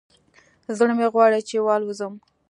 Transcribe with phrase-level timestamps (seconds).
[0.77, 2.13] زړه مې غواړي چې والوزم